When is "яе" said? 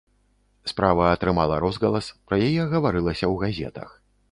2.47-2.67